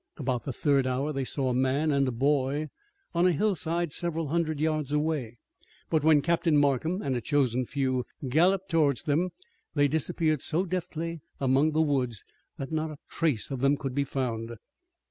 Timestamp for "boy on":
2.11-3.27